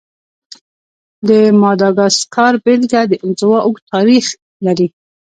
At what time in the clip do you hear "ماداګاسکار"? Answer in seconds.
1.63-2.53